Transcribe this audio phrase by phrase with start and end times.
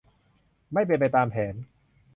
[0.73, 1.55] ไม่เป็นไปตามแผน